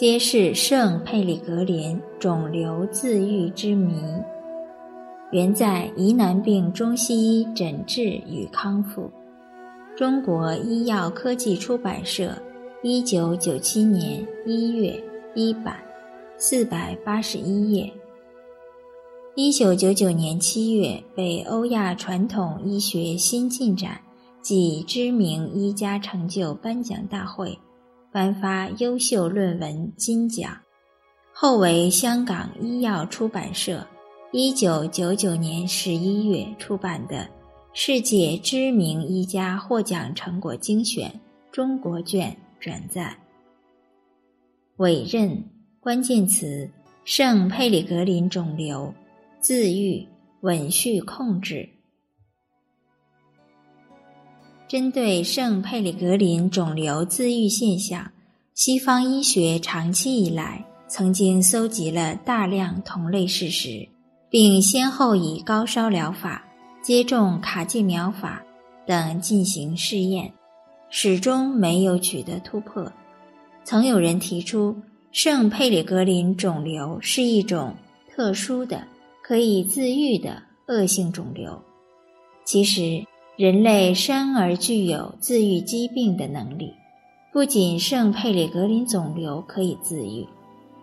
[0.00, 3.92] 揭示圣佩里格林肿瘤自愈之谜，
[5.30, 9.10] 原在疑难病中西医诊治与康复。
[9.94, 12.32] 中国医药科技出版社，
[12.82, 14.98] 一九九七年一月
[15.34, 15.76] 一版，
[16.38, 17.92] 四百八十一页。
[19.34, 24.00] 一九九九年七月被欧亚传统医学新进展
[24.40, 27.58] 暨知名医家成就颁奖大会。
[28.12, 30.60] 颁发优秀论文金奖，
[31.32, 33.86] 后为香港医药出版社
[34.32, 37.18] 一九九九年十一月出版的
[37.72, 41.08] 《世界知名医家获奖成果精选》
[41.52, 43.16] 中国卷转载。
[44.78, 45.44] 委任
[45.78, 46.68] 关键词：
[47.04, 48.92] 圣佩里格林肿瘤
[49.38, 50.04] 自愈
[50.40, 51.68] 稳序控制。
[54.70, 58.08] 针对圣佩里格林肿瘤自愈现象，
[58.54, 63.88] 西方医学长期以来曾经搜集了大量同类事实，
[64.30, 66.44] 并先后以高烧疗法、
[66.84, 68.40] 接种卡介苗法
[68.86, 70.32] 等进行试验，
[70.88, 72.92] 始终没有取得突破。
[73.64, 74.76] 曾有人提出，
[75.10, 77.74] 圣佩里格林肿瘤是一种
[78.08, 78.86] 特殊的、
[79.20, 81.60] 可以自愈的恶性肿瘤。
[82.44, 83.04] 其实。
[83.40, 86.74] 人类生而具有自愈疾病的能力，
[87.32, 90.26] 不仅圣佩里格林肿瘤可以自愈，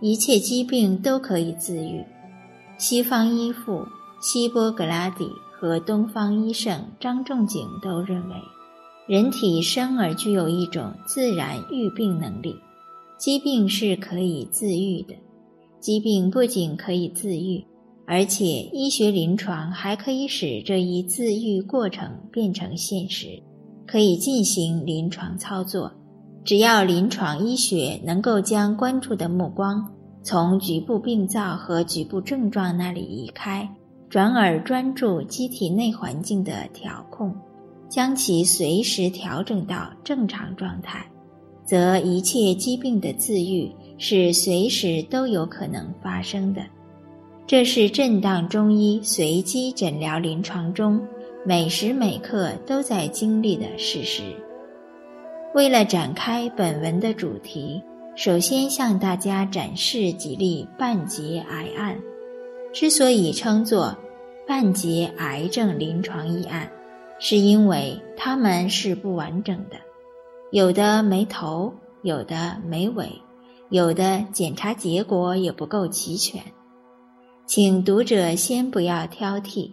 [0.00, 2.02] 一切疾病都可以自愈。
[2.78, 3.84] 西方医父
[4.22, 8.34] 希波格拉底和东方医圣张仲景都认为，
[9.06, 12.56] 人体生而具有一种自然愈病能力，
[13.18, 15.14] 疾病是可以自愈的。
[15.78, 17.62] 疾病不仅可以自愈。
[18.06, 23.42] 而且，医学临床还可以使这一自愈过程变成现实，
[23.84, 25.92] 可以进行临床操作。
[26.44, 29.84] 只要临床医学能够将关注的目光
[30.22, 33.68] 从局部病灶和局部症状那里移开，
[34.08, 37.34] 转而专注机体内环境的调控，
[37.88, 41.04] 将其随时调整到正常状态，
[41.64, 43.68] 则一切疾病的自愈
[43.98, 46.62] 是随时都有可能发生的。
[47.48, 51.00] 这是震荡中医随机诊疗临床中
[51.44, 54.24] 每时每刻都在经历的事实。
[55.54, 57.80] 为了展开本文的主题，
[58.16, 61.96] 首先向大家展示几例半截癌案。
[62.72, 63.96] 之所以称作
[64.44, 66.68] 半截癌症临床医案，
[67.20, 69.76] 是因为它们是不完整的，
[70.50, 73.08] 有的没头，有的没尾，
[73.70, 76.42] 有的检查结果也不够齐全。
[77.46, 79.70] 请读者先不要挑剔，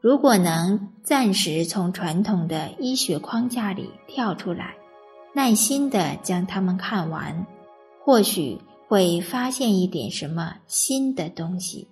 [0.00, 4.74] 如果能暂时从传统的医学框架里跳出来，
[5.32, 7.46] 耐心的将它们看完，
[8.04, 11.86] 或许会发现一点什么新的东西。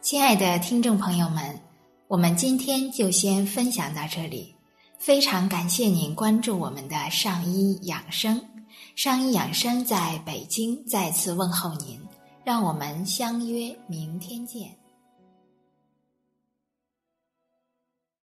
[0.00, 1.60] 亲爱的听众朋友们，
[2.08, 4.54] 我们今天就先分享到这里，
[4.98, 8.40] 非常感谢您关注我们的上医养生，
[8.96, 12.00] 上医养生在北京再次问候您。
[12.44, 14.79] 让我们相约明天见。